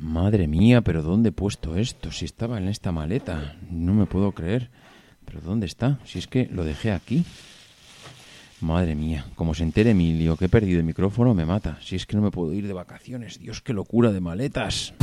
[0.00, 2.10] Madre mía, pero ¿dónde he puesto esto?
[2.10, 3.56] Si estaba en esta maleta.
[3.70, 4.70] No me puedo creer.
[5.26, 5.98] ¿Pero dónde está?
[6.06, 7.22] Si es que lo dejé aquí.
[8.62, 11.78] Madre mía, como se entere Emilio que he perdido el micrófono, me mata.
[11.82, 13.38] Si es que no me puedo ir de vacaciones.
[13.38, 14.94] Dios, qué locura de maletas.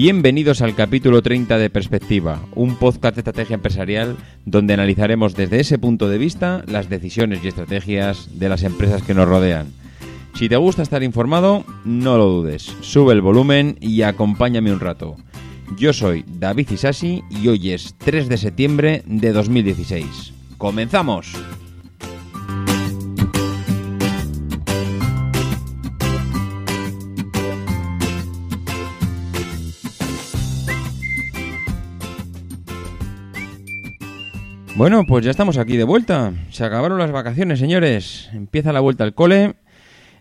[0.00, 5.76] Bienvenidos al capítulo 30 de Perspectiva, un podcast de estrategia empresarial donde analizaremos desde ese
[5.76, 9.72] punto de vista las decisiones y estrategias de las empresas que nos rodean.
[10.34, 15.16] Si te gusta estar informado, no lo dudes, sube el volumen y acompáñame un rato.
[15.76, 20.32] Yo soy David Isasi y hoy es 3 de septiembre de 2016.
[20.58, 21.32] ¡Comenzamos!
[34.78, 36.32] Bueno, pues ya estamos aquí de vuelta.
[36.50, 38.30] Se acabaron las vacaciones, señores.
[38.32, 39.56] Empieza la vuelta al cole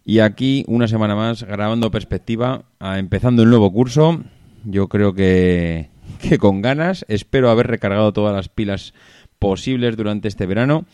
[0.03, 4.19] y aquí una semana más grabando perspectiva, empezando el nuevo curso.
[4.63, 7.05] Yo creo que, que con ganas.
[7.07, 8.95] Espero haber recargado todas las pilas
[9.37, 10.85] posibles durante este verano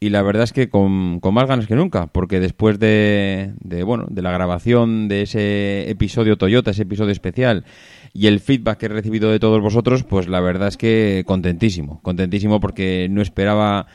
[0.00, 3.82] y la verdad es que con, con más ganas que nunca, porque después de, de,
[3.82, 7.64] bueno, de la grabación de ese episodio Toyota, ese episodio especial
[8.12, 12.00] y el feedback que he recibido de todos vosotros, pues la verdad es que contentísimo,
[12.02, 13.86] contentísimo porque no esperaba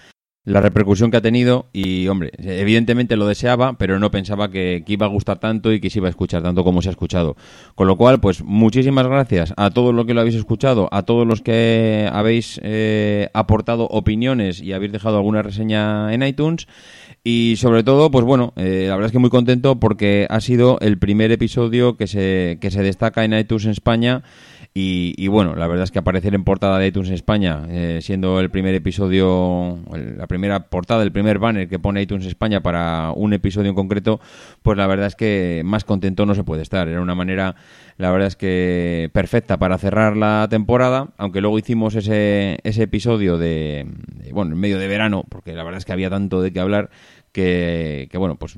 [0.46, 5.06] la repercusión que ha tenido y, hombre, evidentemente lo deseaba, pero no pensaba que, iba
[5.06, 7.38] a gustar tanto y que se iba a escuchar tanto como se ha escuchado.
[7.76, 11.26] Con lo cual, pues muchísimas gracias a todos los que lo habéis escuchado, a todos
[11.26, 16.68] los que habéis eh, aportado opiniones y habéis dejado alguna reseña en iTunes.
[17.24, 20.78] Y sobre todo, pues bueno, eh, la verdad es que muy contento porque ha sido
[20.82, 24.24] el primer episodio que se, que se destaca en iTunes en España
[24.76, 28.50] y, bueno, la verdad es que aparecer en portada de iTunes España, eh, siendo el
[28.50, 29.78] primer episodio,
[30.18, 34.20] la primera portada, el primer banner que pone iTunes España para un episodio en concreto,
[34.64, 36.88] pues la verdad es que más contento no se puede estar.
[36.88, 37.56] Era una manera,
[37.98, 43.38] la verdad es que perfecta para cerrar la temporada, aunque luego hicimos ese, ese episodio
[43.38, 43.86] de,
[44.32, 46.90] bueno, en medio de verano, porque la verdad es que había tanto de qué hablar
[47.34, 48.56] que, bueno, pues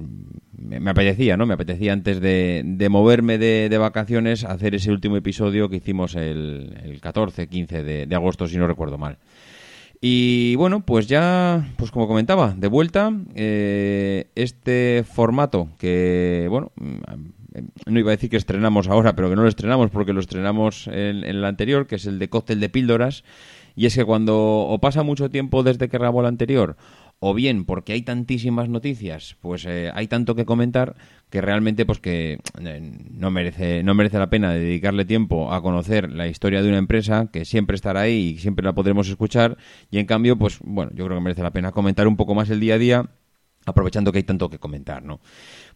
[0.51, 1.45] me, apetecía, ¿no?
[1.45, 6.15] Me apetecía antes de, de moverme de, de, vacaciones hacer ese último episodio que hicimos
[6.15, 9.17] el, el 14, 15 de, de, agosto, si no recuerdo mal.
[10.01, 16.73] Y bueno, pues ya, pues como comentaba, de vuelta, eh, este formato que, bueno,
[17.85, 20.87] no iba a decir que estrenamos ahora, pero que no lo estrenamos porque lo estrenamos
[20.87, 23.23] en, en el anterior, que es el de cóctel de píldoras.
[23.77, 26.77] Y es que cuando o pasa mucho tiempo desde que grabó el anterior,
[27.19, 30.95] o bien porque hay tantísimas noticias, pues eh, hay tanto que comentar
[31.29, 36.11] que realmente pues que eh, no merece no merece la pena dedicarle tiempo a conocer
[36.11, 39.57] la historia de una empresa que siempre estará ahí y siempre la podremos escuchar.
[39.89, 42.49] Y en cambio pues bueno, yo creo que merece la pena comentar un poco más
[42.49, 43.09] el día a día
[43.65, 45.19] aprovechando que hay tanto que comentar, ¿no?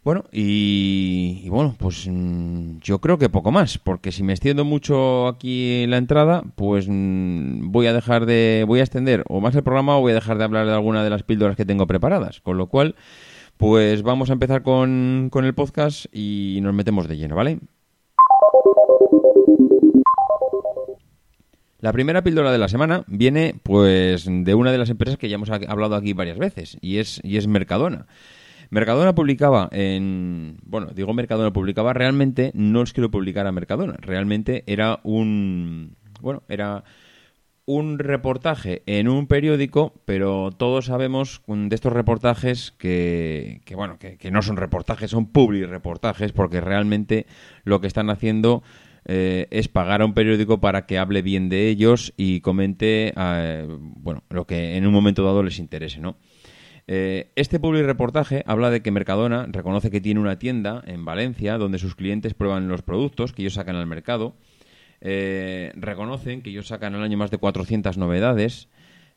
[0.02, 5.28] Bueno, y, bueno, pues mm, yo creo que poco más, porque si me extiendo mucho
[5.28, 9.54] aquí en la entrada, pues mm, voy a dejar de, voy a extender o más
[9.54, 11.86] el programa o voy a dejar de hablar de alguna de las píldoras que tengo
[11.86, 12.94] preparadas, con lo cual,
[13.56, 17.60] pues vamos a empezar con, con el podcast y nos metemos de lleno, ¿vale?
[21.80, 25.36] La primera píldora de la semana viene pues de una de las empresas que ya
[25.36, 28.06] hemos hablado aquí varias veces y es, y es Mercadona.
[28.68, 30.58] Mercadona publicaba en...
[30.62, 35.96] Bueno, digo Mercadona publicaba, realmente no es que lo publicara Mercadona, realmente era un...
[36.20, 36.84] Bueno, era
[37.64, 44.42] un reportaje en un periódico, pero todos sabemos de estos reportajes que, bueno, que, no
[44.42, 47.26] son reportajes, son public reportajes, porque realmente
[47.64, 48.64] lo que están haciendo
[49.04, 53.66] eh, es pagar a un periódico para que hable bien de ellos y comente eh,
[53.68, 56.16] bueno, lo que en un momento dado les interese, ¿no?
[56.86, 61.56] Eh, este public reportaje habla de que Mercadona reconoce que tiene una tienda en Valencia
[61.56, 64.34] donde sus clientes prueban los productos que ellos sacan al mercado.
[65.00, 68.68] reconocen que ellos sacan al año más de 400 novedades.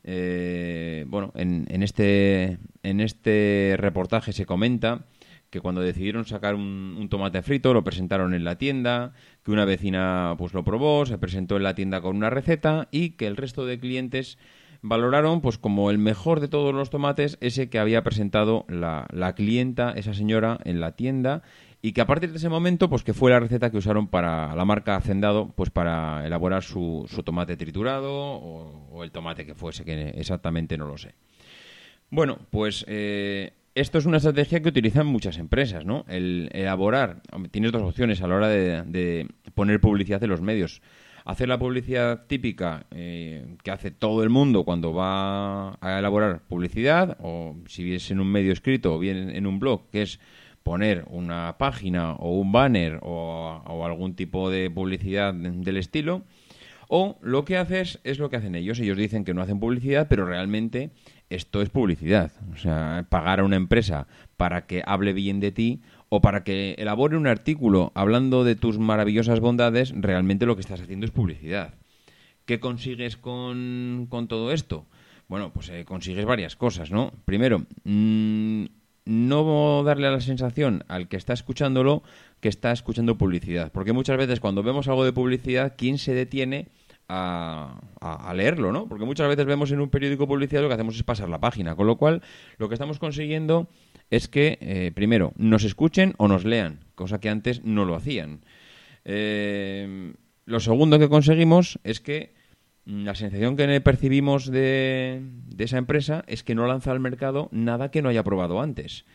[0.03, 5.05] bueno, en, este, en este reportaje se comenta
[5.53, 9.13] que cuando decidieron sacar un, tomate frito lo presentaron en la tienda,
[9.43, 13.11] que una vecina pues lo probó, se presentó en la tienda con una receta y
[13.11, 14.39] que el resto de clientes
[14.81, 19.05] valoraron pues como el mejor de todos los tomates ese que había presentado la,
[19.35, 21.43] clienta, esa señora, en la tienda.
[21.83, 24.55] Y que a partir de ese momento pues que fue la receta que usaron para
[24.55, 29.53] la marca Hacendado pues para elaborar su, su tomate triturado o, o, el tomate que
[29.53, 31.13] fuese que exactamente no lo sé.
[32.09, 36.05] Bueno pues eh, esto es una estrategia que utilizan muchas empresas, ¿no?
[36.07, 37.21] El elaborar,
[37.51, 40.81] tienes dos opciones a la hora de, poner publicidad en los medios.
[41.25, 47.17] Hacer la publicidad típica eh, que hace todo el mundo cuando va a elaborar publicidad,
[47.21, 50.19] o si es en un medio escrito o bien en un blog, que es
[50.63, 56.23] poner una página o un banner o, algún tipo de publicidad del estilo,
[56.87, 58.79] o lo que haces es lo que hacen ellos.
[58.79, 60.91] Ellos dicen que no hacen publicidad, pero realmente
[61.29, 62.31] esto es publicidad.
[62.53, 64.07] O sea, pagar a una empresa
[64.37, 68.77] para que hable bien de ti o para que elabore un artículo hablando de tus
[68.77, 71.73] maravillosas bondades, realmente lo que estás haciendo es publicidad.
[72.45, 74.85] ¿Qué consigues con, todo esto?
[75.27, 77.13] Bueno, pues eh, consigues varias cosas, ¿no?
[77.25, 78.42] Primero, mm,
[79.05, 82.03] no darle a la sensación al que está escuchándolo
[82.39, 83.71] que está escuchando publicidad.
[83.71, 86.67] Porque muchas veces cuando vemos algo de publicidad, ¿quién se detiene
[87.07, 88.87] a, leerlo, ¿no?
[88.87, 91.75] Porque muchas veces vemos en un periódico publicidad lo que hacemos es pasar la página,
[91.75, 92.21] con lo cual
[92.57, 93.67] lo que estamos consiguiendo
[94.09, 98.41] es que, eh, primero, nos escuchen o nos lean, cosa que antes no lo hacían.
[99.05, 100.13] Eh,
[100.45, 102.33] lo segundo que conseguimos es que
[102.85, 105.21] la sensación que percibimos de,
[105.57, 109.05] esa empresa es que no lanza al mercado nada que no haya probado antes.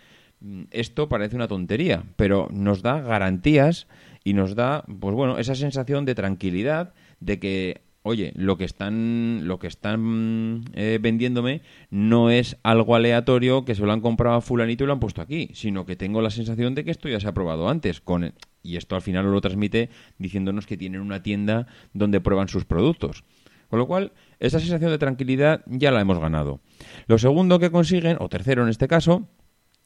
[0.71, 3.89] Esto parece una tontería, pero nos da garantías
[4.25, 9.47] y nos da, pues bueno, esa sensación de tranquilidad de que oye, lo que están,
[9.47, 11.61] lo que están eh, vendiéndome
[11.91, 15.21] no es algo aleatorio que se lo han comprado a fulanito y lo han puesto
[15.21, 18.01] aquí, sino que tengo la sensación de que esto ya se ha probado antes.
[18.01, 18.33] Con,
[18.63, 23.25] y esto al final lo transmite diciéndonos que tienen una tienda donde prueban sus productos.
[23.69, 26.61] Con lo cual, esa sensación de tranquilidad ya la hemos ganado.
[27.07, 29.29] Lo segundo que consiguen, o tercero en este caso,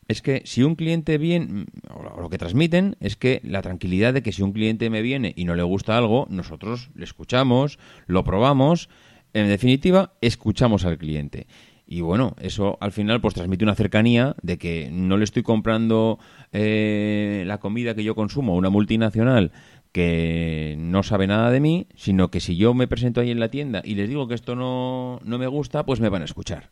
[0.09, 4.23] es que si un cliente viene, o lo que transmiten es que la tranquilidad de
[4.23, 8.25] que si un cliente me viene y no le gusta algo, nosotros le escuchamos, lo
[8.25, 8.89] probamos,
[9.33, 11.47] en definitiva, escuchamos al cliente.
[11.87, 16.19] Y bueno, eso al final pues transmite una cercanía de que no le estoy comprando
[16.53, 19.53] eh, la comida que yo consumo a una multinacional
[19.93, 23.51] que no sabe nada de mí, sino que si yo me presento ahí en la
[23.51, 26.71] tienda y les digo que esto no, no me gusta, pues me van a escuchar.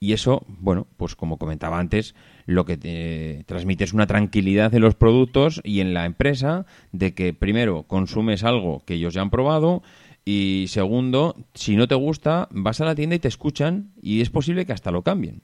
[0.00, 2.14] Y eso, bueno, pues como comentaba antes,
[2.46, 7.14] lo que te transmite es una tranquilidad en los productos y en la empresa de
[7.14, 9.82] que primero consumes algo que ellos ya han probado
[10.24, 14.30] y segundo, si no te gusta, vas a la tienda y te escuchan y es
[14.30, 15.42] posible que hasta lo cambien.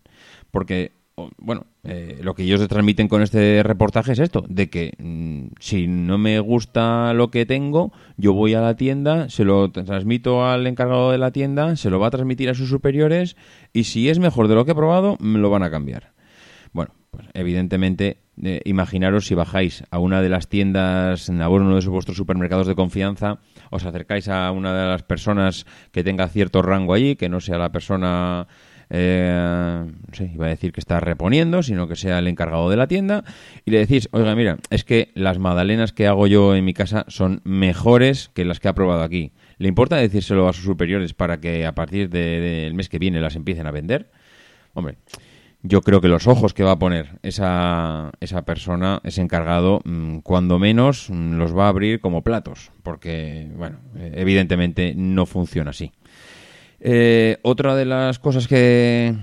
[0.50, 0.92] Porque
[1.38, 5.86] bueno, eh, lo que ellos transmiten con este reportaje es esto, de que mm, si
[5.86, 10.66] no me gusta lo que tengo, yo voy a la tienda, se lo transmito al
[10.66, 13.36] encargado de la tienda, se lo va a transmitir a sus superiores
[13.72, 16.12] y si es mejor de lo que he probado, me lo van a cambiar.
[16.72, 21.88] Bueno, pues evidentemente, eh, imaginaros si bajáis a una de las tiendas, a uno de
[21.88, 23.40] vuestros supermercados de confianza,
[23.70, 27.58] os acercáis a una de las personas que tenga cierto rango allí, que no sea
[27.58, 28.46] la persona
[28.90, 32.76] eh, no sé, iba a decir que está reponiendo, sino que sea el encargado de
[32.76, 33.24] la tienda,
[33.64, 37.04] y le decís, oiga, mira, es que las magdalenas que hago yo en mi casa
[37.08, 39.32] son mejores que las que ha probado aquí.
[39.58, 43.36] ¿Le importa decírselo a sus superiores para que a partir del mes que viene las
[43.36, 44.10] empiecen a vender?
[44.74, 44.98] Hombre,
[45.62, 50.18] yo creo que los ojos que va a poner esa, esa persona, ese encargado, mm,
[50.18, 55.92] cuando menos mm, los va a abrir como platos, porque, bueno, evidentemente no funciona así.
[56.80, 59.14] Eh, otra de las cosas que,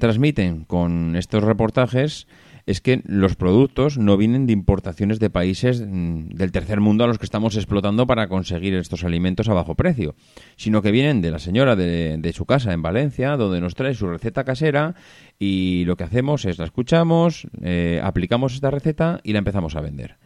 [0.00, 2.26] transmiten con estos reportajes
[2.64, 7.06] es que los productos no vienen de importaciones de países mm, del tercer mundo a
[7.06, 10.16] los que estamos explotando para conseguir estos alimentos a bajo precio,
[10.56, 14.08] sino que vienen de la señora de, su casa en Valencia, donde nos trae su
[14.08, 14.96] receta casera
[15.38, 19.80] y lo que hacemos es la escuchamos, eh, aplicamos esta receta y la empezamos a
[19.80, 20.16] vender.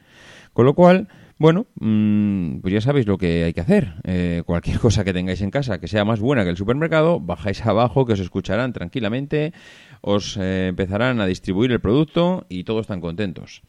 [0.55, 1.09] Con lo cual,
[1.41, 3.95] bueno, mm, pues ya sabéis lo que hay que hacer.
[4.05, 7.65] Eh, cualquier cosa que tengáis en casa que sea más buena que el supermercado, bajáis
[7.65, 9.55] abajo, que os escucharán tranquilamente,
[10.03, 13.63] os eh, empezarán a distribuir el producto y todos están contentos.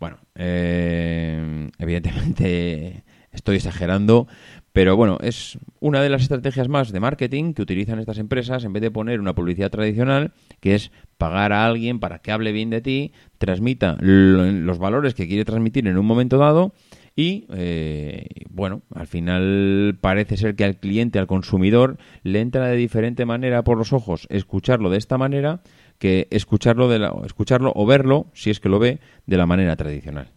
[0.00, 4.26] Bueno, eh, evidentemente estoy exagerando,
[4.72, 8.72] pero bueno, es una de las estrategias más de marketing que utilizan estas empresas en
[8.72, 12.70] vez de poner una publicidad tradicional, que es pagar a alguien para que hable bien
[12.70, 16.72] de ti, transmita los valores que quiere transmitir en un momento dado
[17.16, 22.76] y eh, bueno, al final parece ser que al cliente, al consumidor, le entra de
[22.76, 25.62] diferente manera por los ojos escucharlo de esta manera
[25.98, 29.76] que escucharlo, de la, escucharlo o verlo, si es que lo ve, de la manera
[29.76, 30.30] tradicional.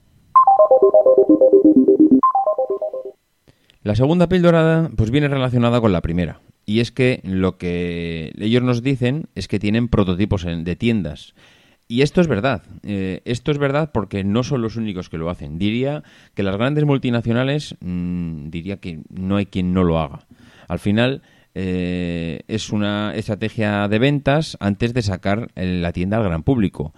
[3.84, 6.39] La segunda píldora pues viene relacionada con la primera.
[6.65, 11.34] Y es que lo que ellos nos dicen es que tienen prototipos de tiendas
[11.94, 12.64] y esto es verdad.
[12.82, 15.60] Eh, esto es verdad porque no son los únicos que lo hacen.
[15.60, 16.02] Diría
[16.34, 20.26] que las grandes multinacionales, mm, diría que no hay quien no lo haga.
[20.68, 21.22] Al final
[21.54, 26.96] eh, es una estrategia de ventas antes de sacar la tienda al gran público.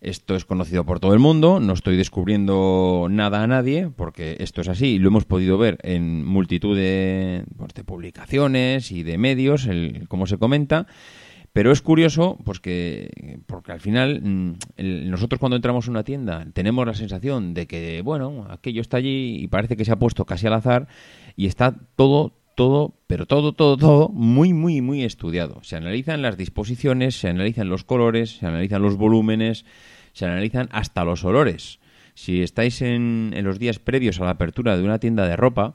[0.00, 4.62] Esto es conocido por todo el mundo, no estoy descubriendo nada a nadie, porque esto
[4.62, 9.18] es así y lo hemos podido ver en multitud de, pues, de publicaciones y de
[9.18, 10.86] medios, el, como se comenta.
[11.58, 16.46] Pero es curioso pues que, porque al final mm, nosotros cuando entramos en una tienda
[16.52, 20.24] tenemos la sensación de que, bueno, aquello está allí y parece que se ha puesto
[20.24, 20.86] casi al azar
[21.34, 25.58] y está todo, todo, pero todo, todo, todo muy, muy, muy estudiado.
[25.64, 29.64] Se analizan las disposiciones, se analizan los colores, se analizan los volúmenes,
[30.12, 31.80] se analizan hasta los olores.
[32.14, 35.74] Si estáis en, en los días previos a la apertura de una tienda de ropa,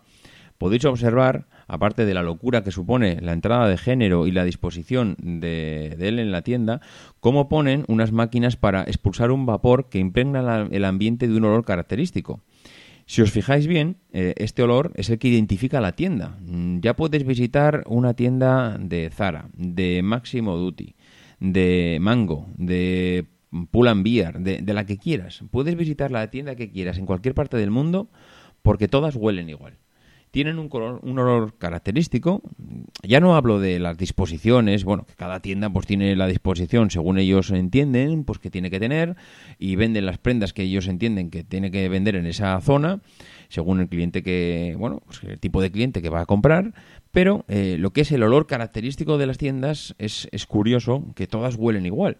[0.58, 5.16] podéis observar aparte de la locura que supone la entrada de género y la disposición
[5.20, 6.82] de, él en la tienda,
[7.20, 11.66] cómo ponen unas máquinas para expulsar un vapor que impregna el ambiente de un olor
[11.66, 12.42] característico.
[13.08, 16.38] Si os fijáis bien, eh, este olor es el que identifica la tienda.
[16.42, 20.94] Mm, ya puedes visitar una tienda de Zara, de Máximo Duty,
[21.40, 23.26] de Mango, de
[23.72, 25.44] Pull Beer, de, de la que quieras.
[25.50, 28.12] Puedes visitar la tienda que quieras en cualquier parte del mundo
[28.62, 29.80] porque todas huelen igual
[30.34, 32.42] tienen un, color, un olor característico.
[33.04, 37.20] Ya no hablo de las disposiciones, bueno, que cada tienda pues tiene la disposición según
[37.20, 39.16] ellos entienden, pues que tiene que tener
[39.60, 43.02] y venden las prendas que ellos entienden que tiene que vender en esa zona,
[43.48, 46.74] según el cliente que, bueno, pues el tipo de cliente que va a comprar,
[47.12, 51.28] pero eh, lo que es el olor característico de las tiendas es, es curioso que
[51.28, 52.18] todas huelen igual.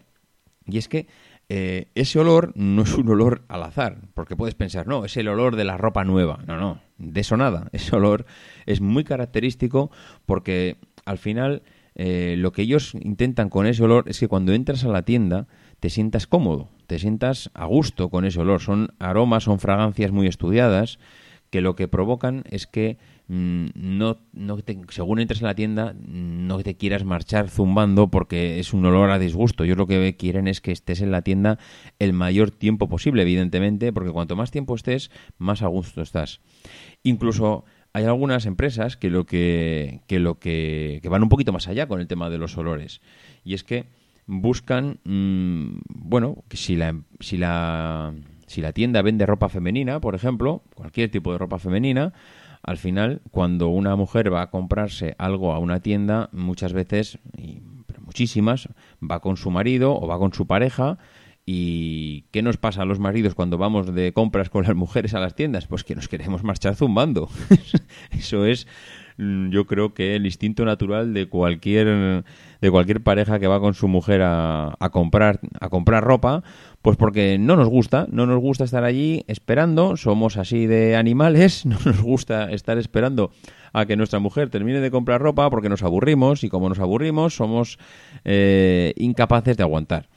[0.66, 1.08] Y es que
[1.48, 5.28] eh, ese olor no es un olor al azar, porque puedes pensar, no, es el
[5.28, 6.40] olor de la ropa nueva.
[6.46, 7.68] No, no, de eso nada.
[7.72, 8.26] Ese olor
[8.66, 9.90] es muy característico
[10.26, 11.62] porque al final
[11.94, 15.46] eh, lo que ellos intentan con ese olor es que cuando entras a la tienda
[15.80, 18.60] te sientas cómodo, te sientas a gusto con ese olor.
[18.60, 20.98] Son aromas, son fragancias muy estudiadas
[21.50, 24.58] que lo que provocan es que mm, no, no
[24.90, 29.18] según entres en la tienda no te quieras marchar zumbando porque es un olor a
[29.18, 29.64] disgusto.
[29.64, 31.58] Ellos lo que quieren es que estés en la tienda
[31.98, 36.40] el mayor tiempo posible, evidentemente, porque cuanto más tiempo estés, más a gusto estás.
[37.02, 41.68] Incluso hay algunas empresas que lo que, que lo que, que van un poquito más
[41.68, 43.00] allá con el tema de los olores.
[43.44, 43.86] Y es que
[44.26, 48.14] buscan, mm, bueno, que si la, si la
[48.46, 52.12] si la tienda vende ropa femenina, por ejemplo, cualquier tipo de ropa femenina,
[52.64, 57.62] al final, cuando una mujer va a comprarse algo a una tienda, muchas veces, y
[58.00, 58.68] muchísimas,
[59.02, 60.98] va con su marido o va con su pareja.
[61.46, 65.20] ¿Y qué nos pasa a los maridos cuando vamos de compras con las mujeres a
[65.20, 65.66] las tiendas?
[65.66, 67.28] Pues que nos queremos marchar zumbando.
[68.10, 68.66] Eso es
[69.16, 72.24] Mm, yo creo que el instinto natural de cualquier
[72.60, 76.42] de cualquier pareja que va con su mujer a, a, comprar a comprar ropa
[76.84, 79.96] pues porque no nos gusta no nos gusta estar allí esperando.
[79.96, 81.64] Somos así de animales.
[81.74, 83.30] No nos gusta estar esperando
[83.72, 86.44] a que nuestra mujer termine de comprar ropa porque nos aburrimos.
[86.44, 87.78] Y como nos aburrimos somos
[88.26, 90.10] eh, incapaces de aguantar.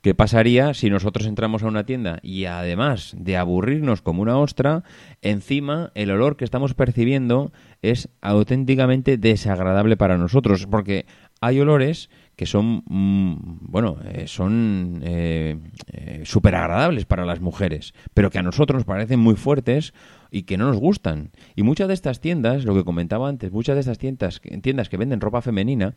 [0.00, 4.82] ¿Qué pasaría si nosotros entramos a una tienda y además de aburrirnos como una ostra,
[5.20, 7.52] encima el olor que estamos percibiendo
[7.82, 10.66] es auténticamente desagradable para nosotros?
[10.66, 11.04] Porque
[11.42, 12.08] hay olores
[12.40, 15.58] que son, mm, bueno, eh, son eh,
[15.92, 19.92] eh, súper agradables para las mujeres, pero que a nosotros nos parecen muy fuertes
[20.30, 21.32] y que no nos gustan.
[21.54, 24.96] Y muchas de estas tiendas, lo que comentaba antes, muchas de estas tiendas, tiendas que
[24.96, 25.96] venden ropa femenina,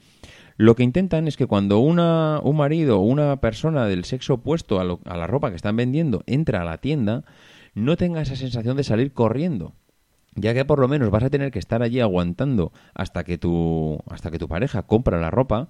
[0.58, 4.82] lo que intentan es que cuando una, un marido o una persona del sexo opuesto
[4.82, 7.24] a, a la ropa que están vendiendo entra a la tienda,
[7.74, 9.76] no tenga esa sensación de salir corriendo
[10.36, 14.00] ya que por lo menos vas a tener que estar allí aguantando hasta que tu
[14.10, 15.68] hasta que tu pareja compra la ropa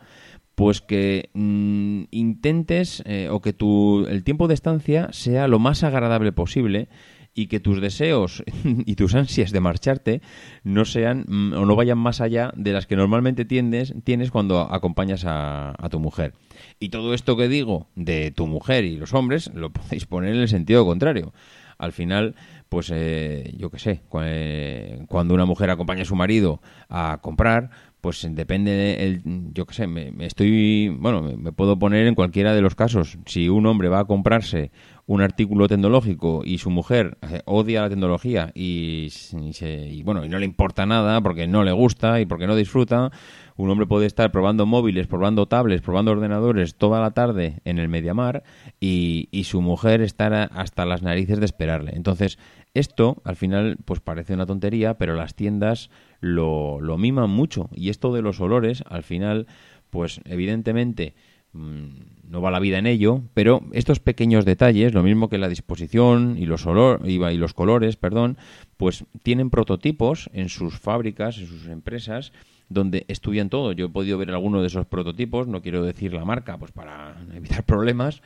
[0.56, 5.84] pues que mm, intentes eh, o que tu el tiempo de estancia sea lo más
[5.84, 6.90] agradable posible
[7.36, 10.22] y que tus deseos y tus ansias de marcharte
[10.64, 13.94] no sean mm, o no vayan más allá de las que normalmente tienes
[14.32, 16.34] cuando acompañas a, tu mujer.
[16.80, 20.42] Y todo esto que digo de tu mujer y los hombres lo podéis poner en
[20.42, 21.34] el sentido contrario.
[21.80, 22.36] Al final,
[22.70, 27.72] pues eh, yo qué sé, cuando una mujer acompaña a su marido a comprar,
[28.04, 29.22] pues depende, el,
[29.54, 33.18] yo qué sé, me, estoy, bueno, me, puedo poner en cualquiera de los casos.
[33.26, 34.72] Si un hombre va a comprarse
[35.06, 40.38] un artículo tecnológico y su mujer eh, odia la tecnología y, y, bueno, y no
[40.38, 43.10] le importa nada porque no le gusta y porque no disfruta,
[43.56, 47.88] un hombre puede estar probando móviles, probando tablets, probando ordenadores toda la tarde en el
[47.88, 48.44] Mediamar
[48.82, 51.94] y, y su mujer estará hasta las narices de esperarle.
[51.96, 52.38] Entonces,
[52.74, 55.90] esto al final pues parece una tontería, pero las tiendas
[56.24, 57.70] lo, lo miman mucho.
[57.76, 59.46] Y esto de los olores, al final,
[59.90, 61.16] pues evidentemente
[61.52, 65.50] mm, no va la vida en ello, pero estos pequeños detalles, lo mismo que la
[65.50, 68.38] disposición y los olor, y los colores, perdón,
[68.78, 72.32] pues tienen prototipos en sus fábricas, en sus empresas,
[72.70, 73.74] donde estudian todo.
[73.74, 77.18] Yo he podido ver alguno de esos prototipos, no quiero decir la marca, pues para
[77.36, 78.22] evitar problemas,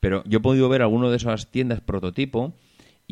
[0.00, 2.54] pero yo he podido ver alguno de esas tiendas prototipo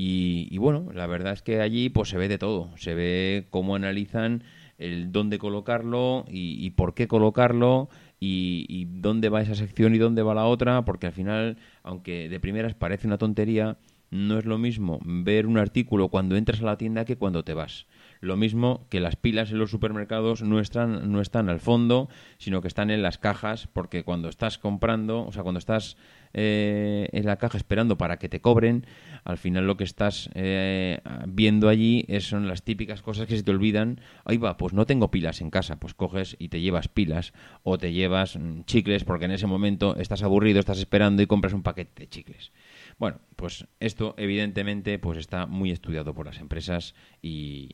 [0.02, 2.71] y, bueno, la verdad es que allí pues se ve de todo.
[2.76, 4.42] Se ve cómo analizan
[4.78, 10.35] el dónde colocarlo y, por qué colocarlo y, dónde va esa sección y dónde va
[10.35, 13.76] la otra, porque al final, aunque de primeras parece una tontería,
[14.11, 17.52] no es lo mismo ver un artículo cuando entras a la tienda que cuando te
[17.52, 17.87] vas.
[18.21, 22.61] Lo mismo que las pilas en los supermercados no están, no están al fondo, sino
[22.61, 25.97] que están en las cajas, porque cuando estás comprando, o sea, cuando estás
[26.35, 28.87] eh, en la caja esperando para que te cobren,
[29.25, 33.50] al final lo que estás eh, viendo allí son las típicas cosas que se te
[33.50, 34.00] olvidan.
[34.27, 37.79] Ahí va, pues no tengo pilas en casa, pues coges y te llevas pilas o
[37.79, 41.62] te llevas mm, chicles porque en ese momento estás aburrido, estás esperando y compras un
[41.62, 42.53] paquete de chicles.
[43.00, 47.71] Bueno, pues esto evidentemente pues está muy estudiado por las empresas y,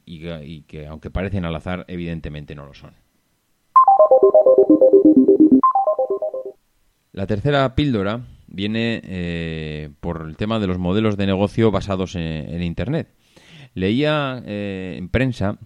[0.69, 2.95] que aunque parecen al azar, evidentemente no lo son.
[7.11, 12.63] La tercera píldora viene eh, por el tema de los modelos de negocio basados en,
[12.63, 13.13] Internet.
[13.75, 15.59] Leía eh, en prensa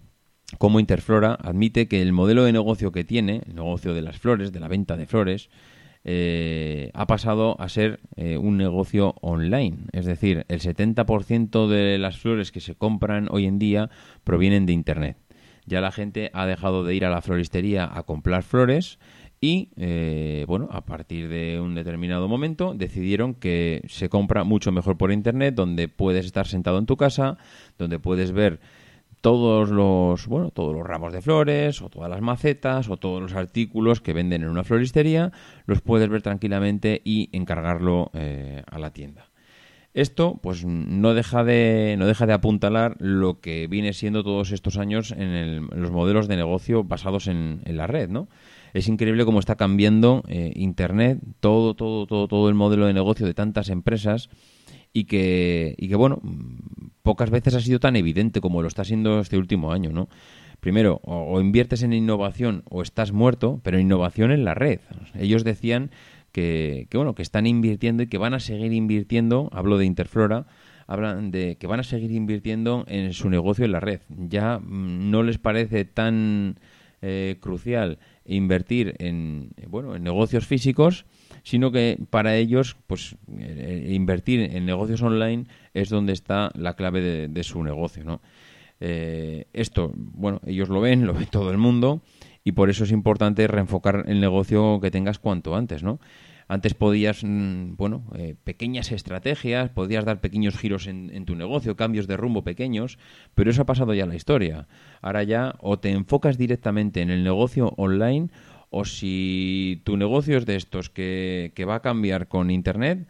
[0.57, 4.51] cómo Interflora admite que el modelo de negocio que tiene, el negocio de las flores,
[4.51, 5.51] de la venta de flores,
[6.03, 9.77] eh, ha pasado a ser un negocio online.
[9.91, 13.89] Es decir, el 70% de las flores que se compran hoy en día
[14.23, 15.17] provienen de Internet.
[15.65, 18.99] Ya la gente ha dejado de ir a la floristería a comprar flores
[19.43, 24.97] y eh, bueno, a partir de un determinado momento decidieron que se compra mucho mejor
[24.97, 27.39] por internet, donde puedes estar sentado en tu casa,
[27.79, 28.59] donde puedes ver
[29.21, 33.33] todos los bueno, todos los ramos de flores o todas las macetas o todos los
[33.33, 35.31] artículos que venden en una floristería,
[35.65, 39.27] los puedes ver tranquilamente y encargarlo eh, a la tienda.
[39.93, 44.77] Esto, pues, no deja de no deja de apuntalar lo que viene siendo todos estos
[44.77, 48.27] años en, los modelos de negocio basados en, en la red, ¿no?
[48.73, 53.25] es increíble cómo está cambiando eh, Internet, todo, todo, todo, todo el modelo de negocio
[53.25, 54.29] de tantas empresas
[54.93, 56.21] y que, y que, bueno,
[57.03, 60.09] pocas veces ha sido tan evidente como lo está siendo este último año, ¿no?
[60.59, 64.79] Primero, o, inviertes en innovación o estás muerto, pero innovación en la red.
[65.17, 65.89] Ellos decían
[66.31, 70.45] que, que, bueno, que están invirtiendo y que van a seguir invirtiendo, hablo de Interflora,
[70.85, 74.01] hablan de que van a seguir invirtiendo en su negocio en la red.
[74.09, 76.59] Ya mm, no les parece tan
[77.01, 81.05] eh, crucial invertir en bueno en negocios físicos
[81.43, 87.27] sino que para ellos pues eh, invertir en negocios online es donde está la clave
[87.27, 88.21] de, su negocio no
[88.79, 92.01] eh, esto bueno ellos lo ven lo ve todo el mundo
[92.43, 95.99] y por eso es importante reenfocar el negocio que tengas cuanto antes no
[96.51, 102.07] antes podías, mm, bueno, eh, pequeñas estrategias, podías dar pequeños giros en, tu negocio, cambios
[102.07, 102.97] de rumbo pequeños,
[103.35, 104.67] pero eso ha pasado ya a la historia.
[105.01, 108.31] Ahora ya o te enfocas directamente en el negocio online
[108.71, 113.07] o si tu negocio es de estos que, va a cambiar con Internet,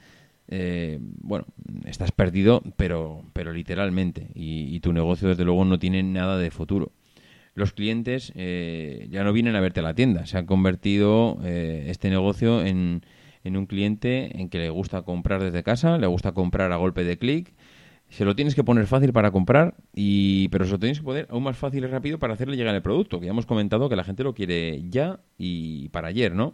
[0.49, 1.45] eh, bueno,
[1.85, 6.91] estás perdido, pero, pero literalmente, y, tu negocio desde luego no tiene nada de futuro
[7.53, 10.25] los clientes eh, ya no vienen a verte a la tienda.
[10.25, 13.01] Se ha convertido este negocio en,
[13.43, 17.03] en un cliente en que le gusta comprar desde casa, le gusta comprar a golpe
[17.03, 17.53] de clic.
[18.11, 21.27] Se lo tienes que poner fácil para comprar, y, pero se lo tienes que poner
[21.29, 23.95] aún más fácil y rápido para hacerle llegar el producto, que ya hemos comentado que
[23.95, 26.53] la gente lo quiere ya y para ayer, ¿no?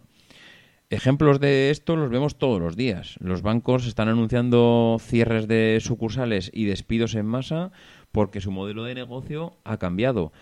[0.88, 3.16] Ejemplos de esto los vemos todos los días.
[3.20, 7.72] Los bancos están anunciando cierres de sucursales y despidos en masa
[8.12, 10.32] porque su modelo de negocio ha cambiado.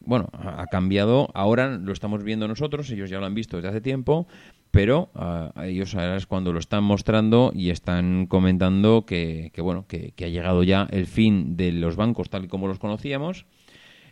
[0.00, 3.80] bueno, ha cambiado, ahora lo estamos viendo nosotros, ellos ya lo han visto desde hace
[3.80, 4.26] tiempo,
[4.72, 10.14] pero a ellos ahora es cuando lo están mostrando y están comentando que, bueno que,
[10.24, 13.44] ha llegado ya el fin de los bancos tal y como los conocíamos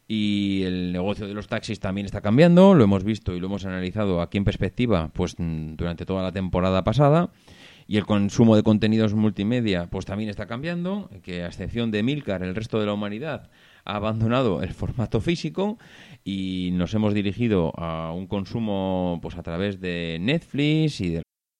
[0.07, 2.75] y el negocio de los taxis también está cambiando.
[2.75, 6.85] Lo hemos visto y lo hemos analizado aquí en perspectiva pues durante toda la temporada
[6.85, 7.31] pasada
[7.87, 12.42] Y el consumo de contenidos multimedia pues también está cambiando, que a excepción de Milcar,
[12.42, 13.49] el resto de la humanidad
[13.96, 15.79] abandonado el formato físico
[16.24, 21.22] y nos hemos dirigido a un consumo pues a través de Netflix y de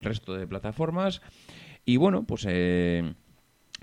[0.00, 1.22] Resto de plataformas.
[1.84, 3.14] Y bueno, pues eh,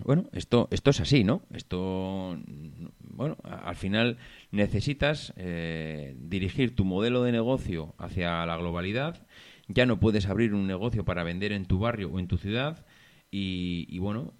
[0.04, 1.43] bueno, esto, esto es así, ¿no?
[1.54, 2.38] Esto,
[2.99, 4.17] bueno, al final
[4.51, 9.25] necesitas eh, dirigir tu modelo de negocio hacia la globalidad.
[9.67, 12.86] Ya no puedes abrir un negocio para vender en tu barrio o en tu ciudad.
[13.32, 14.34] Y, y bueno,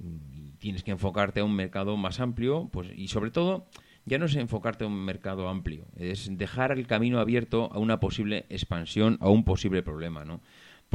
[0.60, 3.68] tienes que enfocarte a un mercado más amplio, pues, y sobre todo,
[4.06, 8.00] ya no es enfocarte a un mercado amplio, es dejar el camino abierto a una
[8.00, 10.42] posible expansión, a un posible problema, ¿no?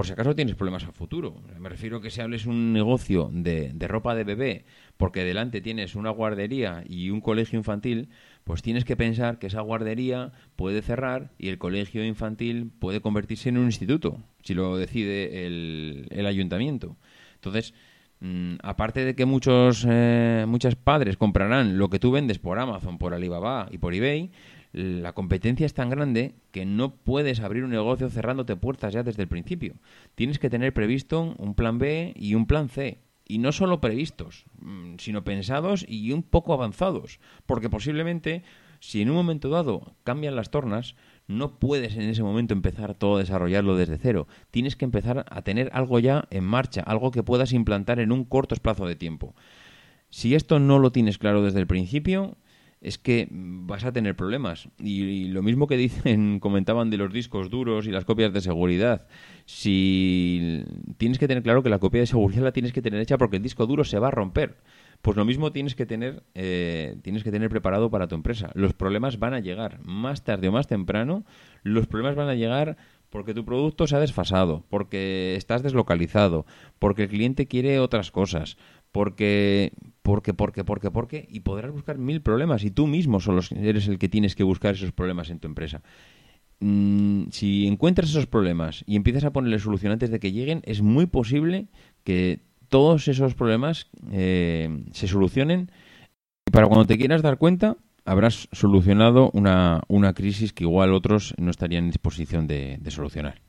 [0.00, 1.42] Por si acaso tienes problemas a futuro.
[1.58, 4.64] Me refiero a que si hables un negocio de, de, ropa de bebé
[4.96, 8.08] porque delante tienes una guardería y un colegio infantil,
[8.44, 13.50] pues tienes que pensar que esa guardería puede cerrar y el colegio infantil puede convertirse
[13.50, 16.96] en un instituto, si lo decide el, el ayuntamiento.
[17.34, 17.74] Entonces,
[18.20, 22.96] mmm, aparte de que muchos, eh, muchos padres comprarán lo que tú vendes por Amazon,
[22.96, 24.30] por Alibaba y por eBay,
[24.72, 29.22] la competencia es tan grande que no puedes abrir un negocio cerrándote puertas ya desde
[29.22, 29.74] el principio.
[30.14, 33.00] Tienes que tener previsto un plan B y un plan C.
[33.26, 37.20] Y no solo previstos, mm, sino pensados y un poco avanzados.
[37.46, 38.42] Porque posiblemente,
[38.80, 40.96] si en un momento dado cambian las tornas,
[41.28, 44.26] no puedes en ese momento empezar todo a desarrollarlo desde cero.
[44.50, 48.24] Tienes que empezar a tener algo ya en marcha, algo que puedas implantar en un
[48.24, 49.35] corto plazo de tiempo.
[50.11, 52.37] Si esto no lo tienes claro desde el principio,
[52.80, 54.68] es que vas a tener problemas.
[54.78, 59.06] Y, lo mismo que dicen, comentaban de los discos duros y las copias de seguridad.
[59.44, 60.64] Si
[60.96, 63.36] tienes que tener claro que la copia de seguridad la tienes que tener hecha porque
[63.36, 64.56] el disco duro se va a romper.
[65.02, 68.50] Pues lo mismo tienes que tener, eh, tienes que tener preparado para tu empresa.
[68.54, 71.24] Los problemas van a llegar más tarde o más temprano.
[71.62, 72.76] Los problemas van a llegar
[73.10, 76.46] porque tu producto se ha desfasado, porque estás deslocalizado,
[76.78, 78.56] porque el cliente quiere otras cosas,
[78.92, 79.72] porque,
[80.10, 83.96] porque, porque, porque, porque, y podrás buscar mil problemas y tú mismo solo eres el
[83.96, 85.82] que tienes que buscar esos problemas en tu empresa.
[86.58, 90.82] Mm, si encuentras esos problemas y empiezas a ponerle solución antes de que lleguen, es
[90.82, 91.68] muy posible
[92.02, 95.70] que todos esos problemas eh, se solucionen
[96.48, 101.34] y para cuando te quieras dar cuenta habrás solucionado una, una crisis que igual otros
[101.38, 103.40] no estarían en disposición de, de solucionar.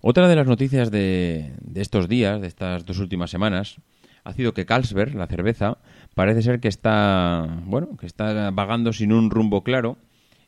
[0.00, 3.78] Otra de las noticias de, estos días, de estas dos últimas semanas,
[4.22, 5.78] ha sido que Carlsberg, la cerveza,
[6.14, 9.98] parece ser que está, bueno, que está vagando sin un rumbo claro.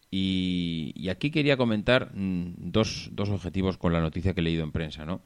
[0.09, 4.65] Y, y aquí quería comentar mm, dos, dos, objetivos con la noticia que he leído
[4.65, 5.21] en prensa, ¿no?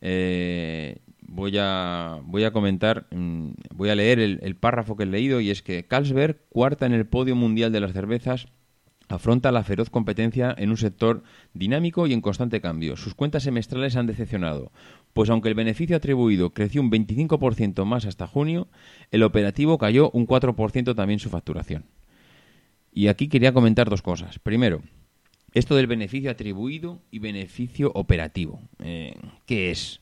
[0.00, 5.06] Eh, voy a voy a comentar, mm, voy a leer el, el párrafo que he
[5.06, 8.48] leído y es que Carlsberg cuarta en el podio mundial de las cervezas
[9.08, 11.22] afronta la feroz competencia en un sector
[11.54, 12.96] dinámico y en constante cambio.
[12.96, 14.72] Sus cuentas semestrales han decepcionado,
[15.12, 18.68] pues aunque el beneficio atribuido creció un 25% más hasta junio,
[19.10, 21.84] el operativo cayó un 4% también su facturación.
[22.92, 24.38] Y aquí quería comentar dos cosas.
[24.38, 24.82] Primero,
[25.54, 28.60] esto del beneficio atribuido y beneficio operativo.
[28.80, 29.14] Eh,
[29.46, 30.00] ¿Qué es?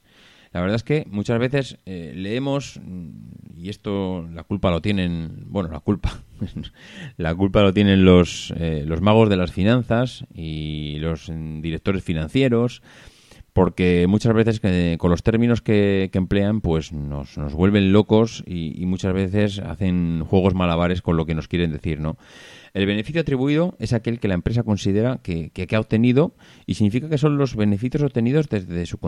[0.57, 5.45] La verdad es que muchas veces eh, leemos, mm, y esto la culpa lo tienen,
[5.49, 6.19] bueno, la culpa,
[7.19, 12.03] la culpa lo tienen los, eh, los magos de las finanzas y los mm, directores
[12.03, 12.81] financieros,
[13.53, 14.63] porque muchas veces
[14.97, 20.25] con los términos que, emplean pues nos, nos vuelven locos y, y, muchas veces hacen
[20.25, 22.17] juegos malabares con lo que nos quieren decir, ¿no?
[22.77, 26.35] El beneficio atribuido es aquel que la empresa considera que, ha obtenido
[26.67, 28.99] y significa que son los beneficios obtenidos desde su,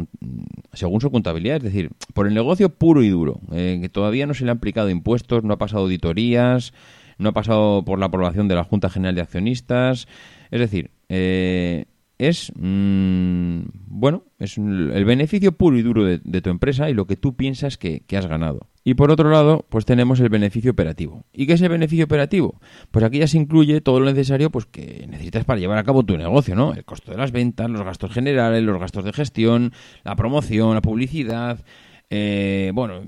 [0.73, 4.33] según su contabilidad, es decir, por el negocio puro y duro, eh, que todavía no
[4.33, 6.73] se le han aplicado impuestos, no ha pasado auditorías,
[7.19, 10.09] no ha pasado por la aprobación de la Junta General de Accionistas,
[10.51, 11.85] es decir, eh,
[12.19, 17.17] es mm, bueno es el beneficio puro y duro de, tu empresa y lo que
[17.17, 18.69] tú piensas que, has ganado.
[18.85, 21.25] Y por otro lado pues tenemos el beneficio operativo.
[21.33, 24.67] Y qué es el beneficio operativo pues aquí ya se incluye todo lo necesario pues
[24.67, 27.83] que necesitas para llevar a cabo tu negocio no el costo de las ventas los
[27.83, 29.73] gastos generales los gastos de gestión
[30.05, 31.65] la promoción la publicidad
[32.11, 33.03] eh, bueno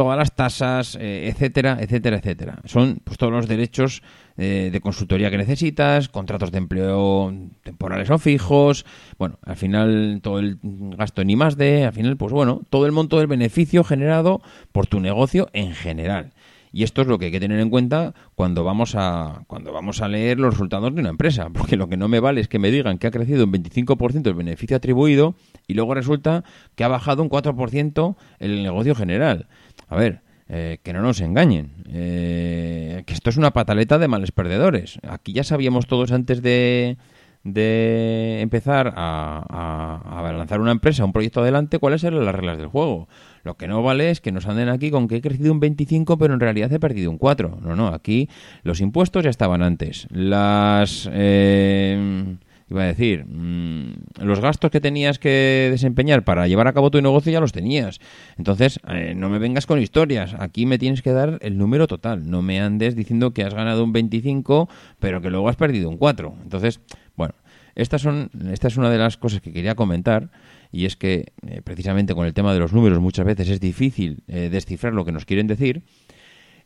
[0.00, 2.62] todas las tasas, eh, etcétera, etcétera, etcétera.
[2.64, 4.02] Son pues, todos los derechos
[4.42, 7.30] eh, de consultoría que necesitas, contratos de empleo
[7.62, 8.86] temporales o fijos,
[9.18, 12.92] bueno, al final todo el gasto en más D, al final, pues bueno, todo el
[12.92, 14.40] monto del beneficio generado
[14.72, 16.32] por tu negocio en general.
[16.72, 20.00] Y esto es lo que hay que tener en cuenta cuando vamos a cuando vamos
[20.00, 22.58] a leer los resultados de una empresa, porque lo que no me vale es que
[22.58, 25.34] me digan que ha crecido un 25% el beneficio atribuido
[25.66, 26.44] y luego resulta
[26.76, 29.48] que ha bajado un 4% el negocio general.
[29.86, 34.32] A ver, eh, que no nos engañen, eh, que esto es una pataleta de males
[34.32, 34.98] perdedores.
[35.08, 36.96] Aquí ya sabíamos todos antes de,
[37.44, 42.66] de empezar a, a, lanzar una empresa, un proyecto adelante, cuáles eran las reglas del
[42.66, 43.06] juego.
[43.44, 46.18] Lo que no vale es que nos anden aquí con que he crecido un 25,
[46.18, 47.60] pero en realidad he perdido un 4.
[47.62, 48.28] No, no, aquí
[48.64, 50.08] los impuestos ya estaban antes.
[50.10, 51.08] Las...
[51.12, 52.36] Eh,
[52.70, 57.02] iba a decir, mm, los gastos que tenías que desempeñar para llevar a cabo tu
[57.02, 58.00] negocio ya los tenías.
[58.38, 60.34] Entonces, eh, no me vengas con historias.
[60.38, 62.30] Aquí me tienes que dar el número total.
[62.30, 65.96] No me andes diciendo que has ganado un 25, pero que luego has perdido un
[65.96, 66.34] 4.
[66.42, 66.80] Entonces,
[67.16, 67.34] bueno,
[67.74, 70.30] estas son, esta es una de las cosas que quería comentar
[70.72, 74.22] y es que eh, precisamente con el tema de los números muchas veces es difícil
[74.28, 75.82] eh, descifrar lo que nos quieren decir.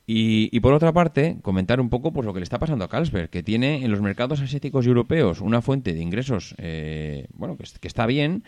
[0.07, 3.31] Y, por otra parte, comentar un poco pues, lo que le está pasando a Carlsberg,
[3.31, 7.89] que tiene en los mercados asiáticos y europeos una fuente de ingresos eh, bueno, que,
[7.89, 8.45] está bien,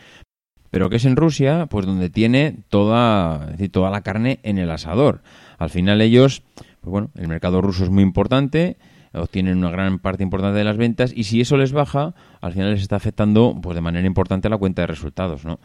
[0.70, 4.70] pero que es en Rusia, pues donde tiene toda, decir, toda la carne en el
[4.70, 5.22] asador.
[5.56, 6.42] Al final ellos,
[6.82, 8.76] pues bueno, el mercado ruso es muy importante,
[9.14, 12.72] obtienen una gran parte importante de las ventas y si eso les baja, al final
[12.72, 15.58] les está afectando pues de manera importante la cuenta de resultados, ¿no?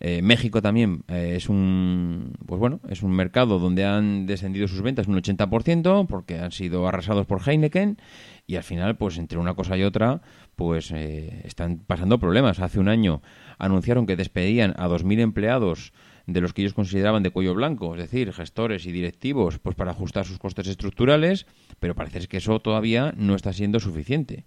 [0.00, 4.80] Eh, México también eh, es un pues bueno es un mercado donde han descendido sus
[4.80, 7.98] ventas un 80% porque han sido arrasados por Heineken
[8.46, 10.22] y al final pues entre una cosa y otra
[10.54, 13.22] pues eh, están pasando problemas hace un año
[13.58, 15.92] anunciaron que despedían a 2.000 empleados
[16.28, 19.92] de los que ellos consideraban de cuello blanco, es decir, gestores y directivos, pues para
[19.92, 21.46] ajustar sus costes estructurales,
[21.80, 24.44] pero parece que eso todavía no está siendo suficiente.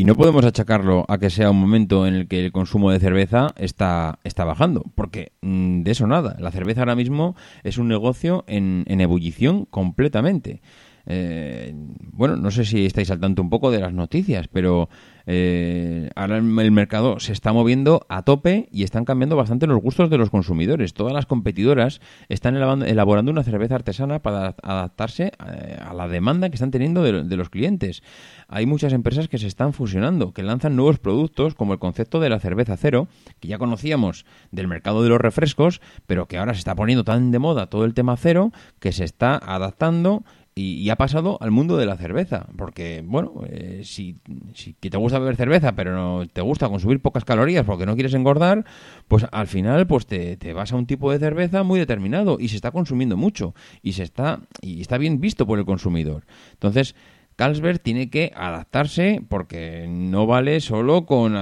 [0.00, 2.98] Y no podemos achacarlo a que sea un momento en el que el consumo de
[2.98, 6.38] cerveza está, está bajando, porque mm, de eso nada.
[6.40, 10.62] La cerveza ahora mismo es un negocio en, en ebullición completamente.
[11.04, 11.74] Eh,
[12.12, 14.88] bueno, no sé si estáis al tanto un poco de las noticias, pero
[15.32, 20.10] eh, ahora el mercado se está moviendo a tope y están cambiando bastante los gustos
[20.10, 20.92] de los consumidores.
[20.92, 26.56] Todas las competidoras están elaborando una cerveza artesana para adaptarse eh, a la demanda que
[26.56, 28.02] están teniendo de, los clientes.
[28.48, 32.28] Hay muchas empresas que se están fusionando, que lanzan nuevos productos como el concepto de
[32.28, 33.06] la cerveza cero,
[33.38, 37.30] que ya conocíamos del mercado de los refrescos, pero que ahora se está poniendo tan
[37.30, 41.76] de moda todo el tema cero que se está adaptando y, ha pasado al mundo
[41.76, 44.18] de la cerveza, porque, bueno, eh, si,
[44.52, 48.14] si te gusta beber cerveza, pero no te gusta consumir pocas calorías porque no quieres
[48.14, 48.64] engordar,
[49.08, 52.48] pues al final pues te, te, vas a un tipo de cerveza muy determinado y
[52.48, 56.26] se está consumiendo mucho y se está y está bien visto por el consumidor.
[56.52, 56.94] Entonces,
[57.40, 61.32] Carlsberg tiene que adaptarse porque no vale solo con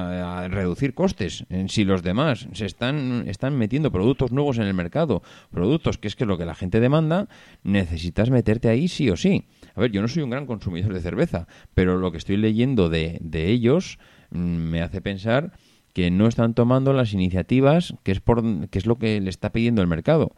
[0.49, 1.45] reducir costes.
[1.67, 6.15] Si los demás se están, están metiendo productos nuevos en el mercado, productos que es
[6.15, 7.27] que lo que la gente demanda,
[7.65, 9.47] necesitas meterte ahí sí o sí.
[9.75, 12.89] A ver, yo no soy un gran consumidor de cerveza, pero lo que estoy leyendo
[12.89, 13.99] de, de ellos
[14.31, 15.51] mm, me hace pensar
[15.95, 19.51] que no están tomando las iniciativas que es, por, que es lo que le está
[19.51, 20.31] pidiendo el mercado.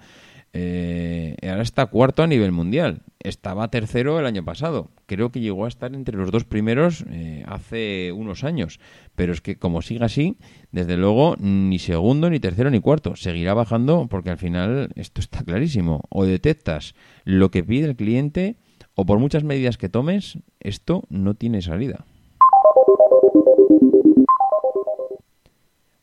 [0.52, 3.02] Eh, ahora está cuarto a nivel mundial.
[3.20, 4.90] Estaba tercero el año pasado.
[5.06, 8.80] Creo que llegó a estar entre los dos primeros eh, hace unos años.
[9.14, 10.38] Pero es que como siga así,
[10.72, 13.14] desde luego ni segundo, ni tercero, ni cuarto.
[13.16, 16.02] Seguirá bajando porque al final esto está clarísimo.
[16.08, 18.56] O detectas lo que pide el cliente
[18.94, 22.04] o por muchas medidas que tomes, esto no tiene salida.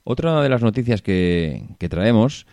[0.04, 2.48] Otra de las noticias que, que traemos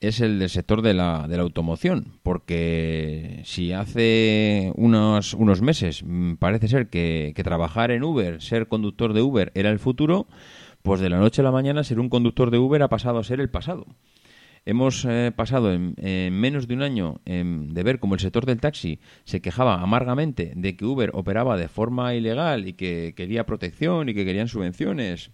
[0.00, 6.04] es el del sector de la, de la automoción, porque si hace unos, unos meses
[6.04, 10.26] mm, parece ser que, trabajar en Uber, ser conductor de Uber era el futuro,
[10.82, 13.24] pues de la noche a la mañana ser un conductor de Uber ha pasado a
[13.24, 13.86] ser el pasado.
[14.64, 15.94] Hemos eh, pasado en,
[16.32, 20.76] menos de un año de ver cómo el sector del taxi se quejaba amargamente de
[20.76, 25.30] que Uber operaba de forma ilegal y que quería protección y que querían subvenciones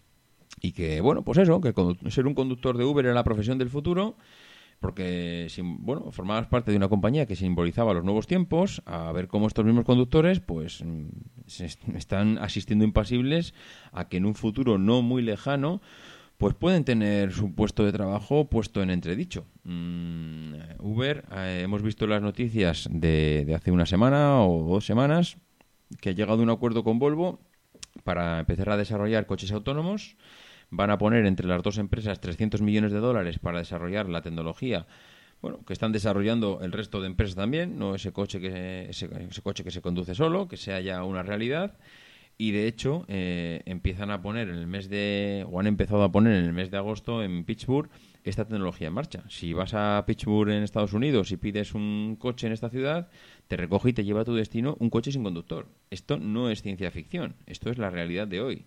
[0.60, 1.74] y que, bueno, pues eso, que
[2.10, 4.16] ser un conductor de Uber era la profesión del futuro
[4.80, 9.46] porque bueno, formabas parte de una compañía que simbolizaba los nuevos tiempos, a ver cómo
[9.46, 11.08] estos mismos conductores pues mm,
[11.46, 13.54] se están asistiendo impasibles
[13.92, 15.80] a que en un futuro no muy lejano
[16.38, 19.46] pues pueden tener su puesto de trabajo puesto en entredicho.
[19.62, 25.38] Mm, Uber, eh, hemos visto las noticias de, de hace una semana o dos semanas
[26.00, 27.40] que ha llegado a un acuerdo con Volvo
[28.02, 30.16] para empezar a desarrollar coches autónomos
[30.76, 34.86] van a poner entre las dos empresas 300 millones de dólares para desarrollar la tecnología
[35.44, 39.10] bueno, que están desarrollando el resto de empresas también, no ese coche que ese,
[39.42, 41.76] coche que se conduce solo, que sea ya una realidad.
[42.38, 46.10] Y de hecho eh, empiezan a poner en el mes de o han empezado a
[46.10, 47.90] poner en el mes de agosto en Pittsburgh
[48.24, 49.22] esta tecnología en marcha.
[49.28, 53.10] Si vas a Pittsburgh en Estados Unidos y pides un coche en esta ciudad,
[53.46, 55.68] te recoge y te lleva a tu destino un coche sin conductor.
[55.90, 58.64] Esto no es ciencia ficción, esto es la realidad de hoy.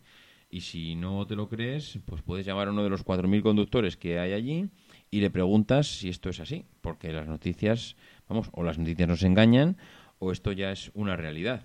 [0.58, 3.96] Y si no te lo crees, pues puedes llamar a uno de los 4.000 conductores
[3.96, 4.72] que hay allí
[5.12, 6.65] y le preguntas si esto es así.
[6.82, 7.96] Porque las noticias,
[8.28, 9.78] vamos, o las noticias nos engañan
[10.17, 11.62] o esto ya es una realidad.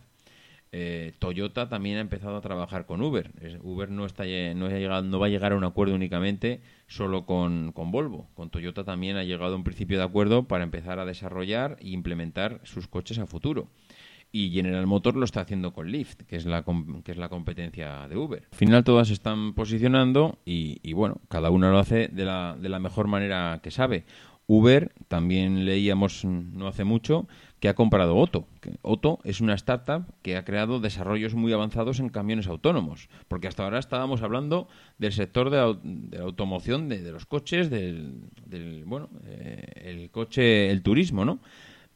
[0.72, 3.30] Eh, Toyota también ha empezado a trabajar con Uber.
[3.62, 7.72] Uber no, está, no, llegado, no va a llegar a un acuerdo únicamente solo con,
[7.72, 8.28] con, Volvo.
[8.34, 11.88] Con Toyota también ha llegado a un principio de acuerdo para empezar a desarrollar e
[11.88, 13.70] implementar sus coches a futuro
[14.32, 16.64] y General Motors lo está haciendo con Lyft, que es la,
[17.04, 18.48] que es la competencia de Uber.
[18.50, 22.68] Al final todas se están posicionando y, bueno, cada una lo hace de la, de
[22.70, 24.04] la mejor manera que sabe.
[24.46, 27.28] Uber, también leíamos no hace mucho,
[27.60, 28.46] que ha comprado Otto.
[28.82, 33.62] Otto es una startup que ha creado desarrollos muy avanzados en camiones autónomos, porque hasta
[33.62, 34.66] ahora estábamos hablando
[34.98, 38.24] del sector de, la automoción, de, los coches, del,
[38.84, 41.38] bueno, eh, el coche, el turismo, ¿no?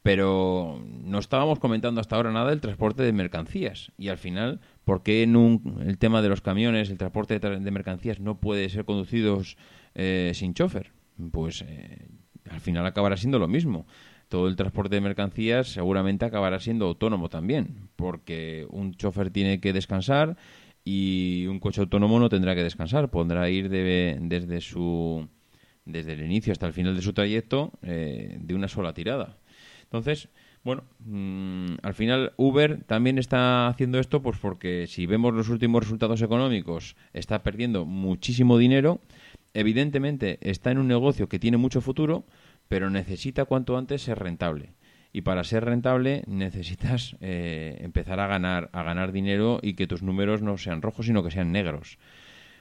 [0.07, 3.91] Pero no estábamos comentando hasta ahora nada del transporte de mercancías.
[3.97, 8.21] Y al final, ¿por qué en el tema de los camiones, el transporte de, mercancías
[8.21, 9.57] no puede ser conducidos
[9.95, 10.93] eh, sin chofer?
[11.31, 12.07] Pues eh,
[12.49, 13.85] al final acabará siendo lo mismo.
[14.29, 19.73] Todo el transporte de mercancías seguramente acabará siendo autónomo también, porque un chofer tiene que
[19.73, 20.37] descansar
[20.85, 25.27] y un coche autónomo no tendrá que descansar, podrá ir desde su
[25.83, 29.37] desde el inicio hasta el final de su trayecto eh, de una sola tirada.
[29.87, 30.29] Entonces,
[30.63, 35.81] bueno, mm, al final Uber también está haciendo esto pues porque si vemos los últimos
[35.81, 38.99] resultados económicos está perdiendo muchísimo dinero,
[39.53, 42.25] evidentemente está en un negocio que tiene mucho futuro,
[42.67, 44.73] pero necesita cuanto antes ser rentable.
[45.13, 50.03] Y para ser rentable necesitas eh, empezar a ganar, a ganar dinero y que tus
[50.03, 51.97] números no sean rojos, sino que sean negros.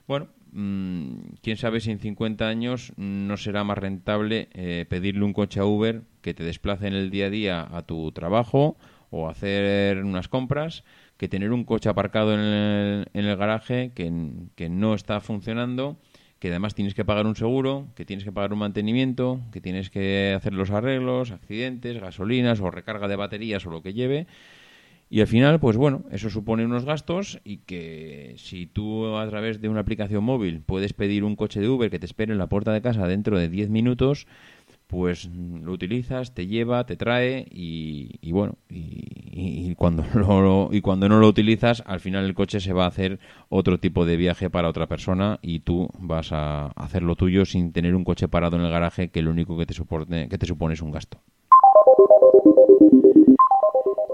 [0.06, 5.34] Bueno, Mm, quién sabe si en 50 años no será más rentable eh, pedirle un
[5.34, 8.78] coche a Uber que te desplace en el día a día a tu trabajo
[9.10, 10.82] o hacer unas compras
[11.18, 14.10] que tener un coche aparcado en el, en el garaje que,
[14.54, 15.98] que no está funcionando
[16.38, 19.90] que además tienes que pagar un seguro, que tienes que pagar un mantenimiento, que tienes
[19.90, 24.26] que hacer los arreglos, accidentes, gasolinas o recarga de baterías o lo que lleve
[25.08, 29.60] y al final, pues bueno, eso supone unos gastos y que si tú a través
[29.60, 32.48] de una aplicación móvil puedes pedir un coche de Uber que te espere en la
[32.48, 34.26] puerta de casa dentro de 10 minutos,
[34.88, 40.04] pues lo utilizas, te lleva, te trae y, bueno, y, cuando
[40.72, 44.06] y cuando no lo utilizas, al final el coche se va a hacer otro tipo
[44.06, 48.04] de viaje para otra persona y tú vas a hacer lo tuyo sin tener un
[48.04, 50.82] coche parado en el garaje que lo único que te, soporte, que te supone es
[50.82, 51.20] un gasto.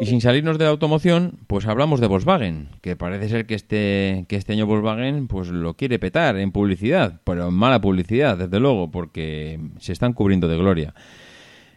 [0.02, 4.24] Y sin salirnos de la automoción, pues hablamos de Volkswagen, que parece ser que este,
[4.26, 8.58] que este año Volkswagen pues lo quiere petar en publicidad, pero en mala publicidad, desde
[8.58, 10.92] luego, porque se están cubriendo de gloria.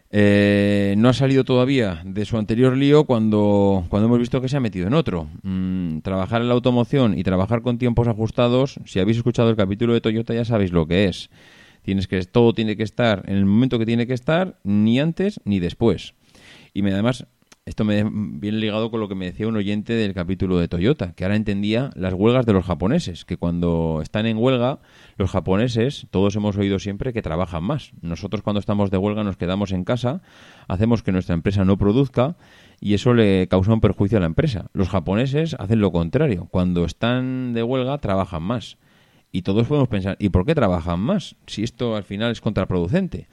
[0.10, 4.58] Eh, no ha salido todavía de su anterior lío cuando, cuando hemos visto que se
[4.58, 5.28] ha metido en otro.
[5.44, 9.94] Mm, trabajar en la automoción y trabajar con tiempos ajustados, si habéis escuchado el capítulo
[9.94, 11.30] de Toyota ya sabéis lo que es
[11.84, 15.40] Tienes que, todo tiene que estar en el momento que tiene que estar, ni antes
[15.46, 16.16] ni después.
[16.74, 17.28] Y me, además,
[17.68, 21.13] esto me viene ligado con lo que me decía un oyente del capítulo de Toyota,
[21.13, 24.78] que ahora entendía las huelgas de los japoneses, que cuando están en huelga,
[25.18, 27.91] los japoneses, todos hemos oído siempre que trabajan más.
[28.01, 30.22] Nosotros cuando estamos de huelga nos quedamos en casa,
[30.68, 32.38] hacemos que nuestra empresa no produzca
[32.80, 34.68] y eso le causa un perjuicio a la empresa.
[34.74, 38.78] Los japoneses hacen lo contrario, cuando están de huelga trabajan más.
[39.32, 41.36] Y todos podemos pensar, ¿y por qué trabajan más?
[41.47, 43.28] Si esto al final es contraproducente.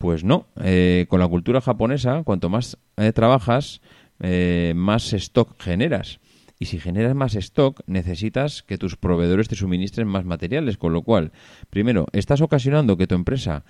[0.00, 3.82] Pues no, eh, con la cultura japonesa, cuanto más eh, trabajas,
[4.20, 6.20] eh, más stock generas.
[6.58, 11.02] Y si generas más stock, necesitas que tus proveedores te suministren más materiales, con lo
[11.02, 11.32] cual,
[11.68, 13.64] primero, estás ocasionando que tu empresa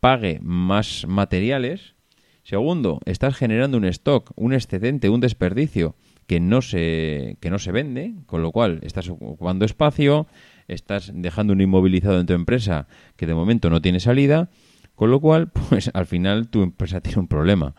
[0.00, 1.94] pague más materiales.
[2.42, 5.94] Segundo, estás generando un stock, un excedente, un desperdicio
[6.26, 10.26] que no se, que no se vende, con lo cual estás ocupando espacio,
[10.66, 14.50] estás dejando un inmovilizado en tu empresa que de momento no tiene salida
[14.98, 17.74] con lo cual, pues al final tu empresa tiene un problema.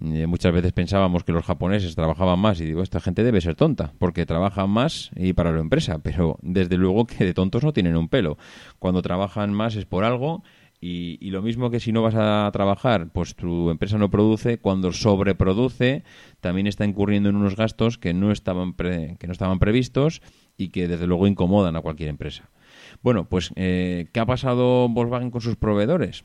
[0.00, 3.56] Eh, muchas veces pensábamos que los japoneses trabajaban más y digo, esta gente debe ser
[3.56, 7.72] tonta, porque trabajan más y para la empresa, pero desde luego que de tontos no
[7.72, 8.38] tienen un pelo.
[8.78, 10.44] Cuando trabajan más es por algo
[10.80, 14.92] y, lo mismo que si no vas a trabajar, pues tu empresa no produce, cuando
[14.92, 16.04] sobreproduce
[16.40, 20.22] también está incurriendo en unos gastos que no estaban, que no estaban previstos
[20.56, 22.50] y que desde luego incomodan a cualquier empresa.
[23.02, 26.24] Bueno, pues eh, ¿qué ha pasado Volkswagen con sus proveedores?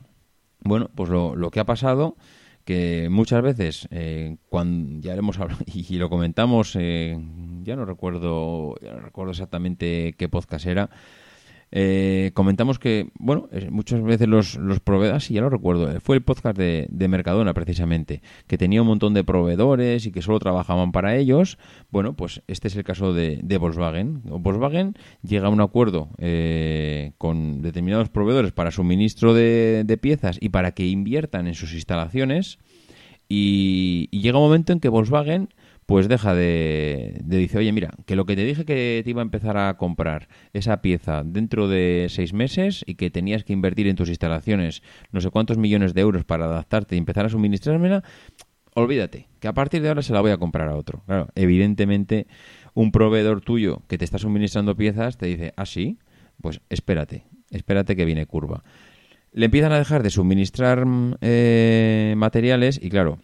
[0.62, 2.16] Bueno, pues lo, lo que ha pasado
[2.64, 7.18] que muchas veces eh, cuando ya hemos hablado y, lo comentamos eh,
[7.62, 10.90] ya no recuerdo ya no recuerdo exactamente qué podcast era
[11.72, 16.16] eh, comentamos que, bueno, muchas veces los, los proveedores, sí, ya lo recuerdo, eh, fue
[16.16, 20.40] el podcast de, de, Mercadona precisamente, que tenía un montón de proveedores y que solo
[20.40, 21.58] trabajaban para ellos.
[21.90, 24.22] Bueno, pues este es el caso de, de Volkswagen.
[24.24, 30.48] Volkswagen llega a un acuerdo eh, con determinados proveedores para suministro de, de piezas y
[30.48, 32.58] para que inviertan en sus instalaciones.
[33.28, 35.50] Y, y, llega un momento en que Volkswagen
[35.90, 39.22] pues deja de, de decir, oye, mira, que lo que te dije que te iba
[39.22, 43.88] a empezar a comprar esa pieza dentro de seis meses y que tenías que invertir
[43.88, 48.04] en tus instalaciones no sé cuántos millones de euros para adaptarte y empezar a suministrármela,
[48.74, 51.02] olvídate, que a partir de ahora se la voy a comprar a otro.
[51.06, 52.28] Claro, evidentemente
[52.72, 55.98] un proveedor tuyo que te está suministrando piezas te dice, ah, sí,
[56.40, 58.62] pues espérate, espérate que viene curva.
[59.32, 60.86] Le empiezan a dejar de suministrar
[61.20, 63.18] eh, materiales y claro,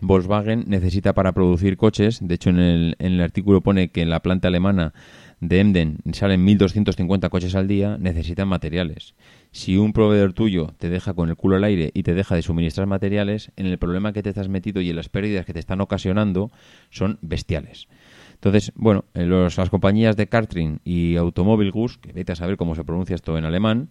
[0.00, 4.48] Volkswagen necesita para producir coches, de hecho en el, artículo pone que en la planta
[4.48, 4.92] alemana
[5.40, 9.14] de Emden salen 1.250 coches al día, necesitan materiales.
[9.50, 12.42] Si un proveedor tuyo te deja con el culo al aire y te deja de
[12.42, 15.60] suministrar materiales, en el problema que te estás metido y en las pérdidas que te
[15.60, 16.50] están ocasionando
[16.90, 17.88] son bestiales.
[18.34, 22.76] Entonces, bueno, eh, los, las compañías de Cartrin y Automobilgus, que vete a saber cómo
[22.76, 23.90] se pronuncia esto en alemán,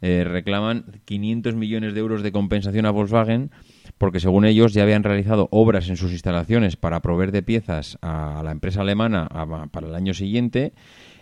[0.00, 3.50] eh, reclaman 500 millones de euros de compensación a Volkswagen
[3.98, 8.40] porque según ellos ya habían realizado obras en sus instalaciones para proveer de piezas a
[8.44, 9.28] la empresa alemana
[9.70, 10.72] para el año siguiente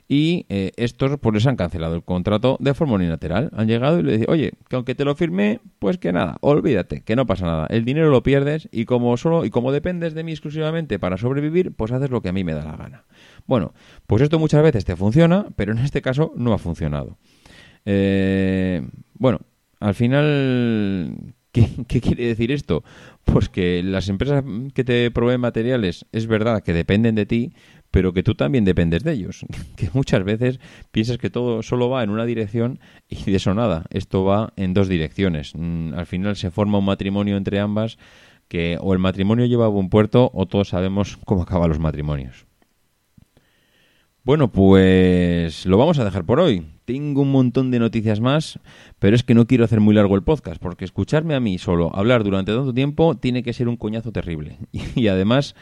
[0.09, 3.51] y eh, estos pues les han cancelado el contrato de forma unilateral.
[3.57, 7.01] Han llegado y le dicen, oye, que aunque te lo firme, pues que nada, olvídate,
[7.01, 7.67] que no pasa nada.
[7.71, 11.73] El dinero lo pierdes y como solo y como dependes de mí exclusivamente para sobrevivir,
[11.73, 13.05] pues haces lo que a mí me da la gana.
[13.47, 13.73] Bueno,
[14.07, 17.19] pues esto muchas veces te funciona, pero en este caso no ha funcionado.
[17.85, 19.41] Eh, bueno,
[19.81, 21.35] al final,
[21.89, 22.85] ¿Qué, quiere decir esto?
[23.25, 24.45] Pues que las empresas
[24.75, 27.53] que te proveen materiales es verdad que dependen de ti,
[27.91, 29.45] pero que tú también dependes de ellos.
[29.77, 32.79] Que muchas veces piensas que todo solo va en una dirección
[33.09, 33.85] y de eso nada.
[33.91, 35.53] Esto va en dos direcciones.
[35.55, 37.99] Mm, al final se forma un matrimonio entre ambas
[38.49, 42.46] que o el matrimonio lleva a buen puerto o todos sabemos cómo acaban los matrimonios.
[44.27, 46.67] Bueno, pues lo vamos a dejar por hoy.
[46.85, 48.59] Tengo un montón de noticias más,
[48.99, 51.95] pero es que no quiero hacer muy largo el podcast, porque escucharme a mí solo
[51.95, 54.59] hablar durante tanto tiempo tiene que ser un coñazo terrible.
[54.97, 55.55] Y, además,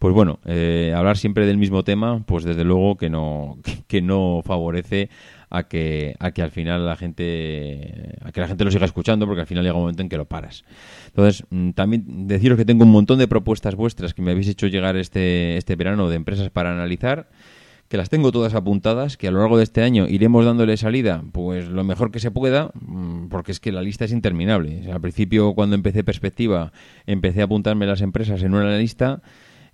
[0.00, 4.42] pues bueno, eh, hablar siempre del mismo tema, pues desde luego que no, que no
[4.44, 5.10] favorece
[5.48, 9.26] a que, a que al final la gente, a que la gente lo siga escuchando,
[9.26, 10.64] porque al final llega un momento en que lo paras.
[11.06, 14.66] Entonces, mm, también deciros que tengo un montón de propuestas vuestras que me habéis hecho
[14.66, 17.28] llegar este, este verano de empresas para analizar
[17.88, 21.24] que las tengo todas apuntadas, que a lo largo de este año iremos dándole salida,
[21.32, 24.90] pues lo mejor que se pueda, mm, porque es que la lista es interminable.
[24.92, 26.72] al principio, cuando empecé perspectiva,
[27.06, 29.22] empecé a apuntarme las empresas en una lista,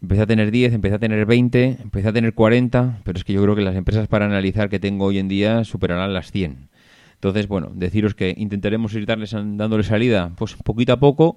[0.01, 3.33] empecé a tener 10, empecé a tener 20, empecé a tener 40, pero es que
[3.33, 6.69] yo creo que las empresas para analizar que tengo hoy en día superarán las 100.
[7.15, 11.37] Entonces, bueno, deciros que intentaremos ir darles, dándole salida, pues poquito a poco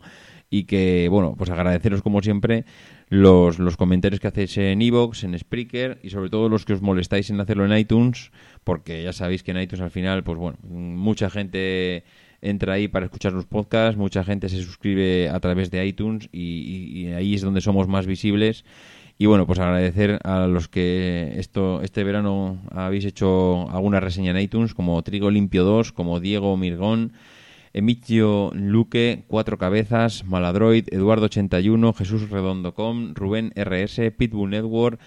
[0.50, 2.66] y que, bueno, pues agradeceros como siempre
[3.10, 6.82] los, los comentarios que hacéis en Evox, en Spreaker y sobre todo los que os
[6.82, 8.32] molestáis en hacerlo en iTunes,
[8.64, 12.04] porque ya sabéis que en iTunes al final, pues bueno, mucha gente
[12.42, 17.08] entra ahí para escuchar los podcasts, mucha gente se suscribe a través de iTunes y,
[17.08, 18.66] ahí es donde somos más visibles.
[19.20, 24.38] Y bueno, pues agradecer a los que esto este verano habéis hecho alguna reseña en
[24.38, 27.14] iTunes, como Trigo Limpio 2, como Diego Mirgón,
[27.78, 35.00] Emilio Luque, Cuatro Cabezas, Maladroid, Eduardo81, Jesús Redondocom, Rubén RS, Pitbull Network,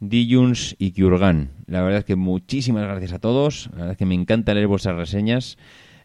[0.00, 1.50] Dijuns y Kiurgan.
[1.66, 3.68] La verdad es que muchísimas gracias a todos.
[3.72, 5.58] La verdad es que me encanta leer vuestras reseñas.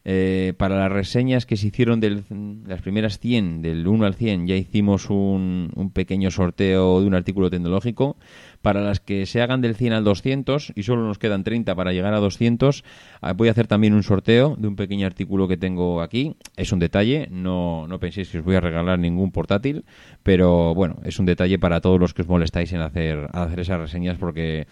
[0.04, 2.24] Eh, para las reseñas que se hicieron de
[2.66, 7.14] las primeras 100, del 1 al 100, ya hicimos un, un, pequeño sorteo de un
[7.14, 8.18] artículo tecnológico.
[8.64, 11.94] Para las que se hagan del 100 al 200, y solo nos quedan 30 para
[11.94, 12.84] llegar a 200,
[13.22, 16.36] ah, voy a hacer también un sorteo de un pequeño artículo que tengo aquí.
[16.58, 19.86] Es un detalle, no, no penséis que os voy a regalar ningún portátil,
[20.24, 23.80] pero bueno, es un detalle para todos los que os molestáis en hacer, hacer esas
[23.80, 24.68] reseñas porque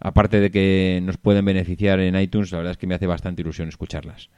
[0.00, 3.42] aparte de que nos pueden beneficiar en iTunes, la verdad es que me hace bastante
[3.42, 4.28] ilusión escucharlas.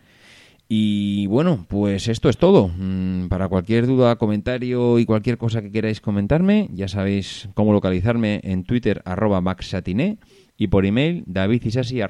[0.70, 2.70] Y bueno, pues esto es todo.
[2.76, 8.40] Mm, para cualquier duda, comentario y cualquier cosa que queráis comentarme, ya sabéis cómo localizarme
[8.44, 10.18] en Twitter arroba maxsatiné
[10.58, 12.00] y por email davidisasi.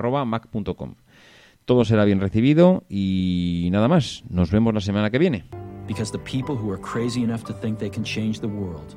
[1.65, 4.25] Todo será bien recibido y nada más.
[4.29, 5.45] Nos vemos la semana que viene.
[5.87, 8.97] Because the people who are crazy enough to think they can change the world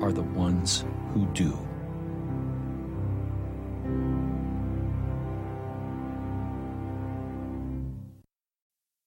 [0.00, 1.65] are the ones who do.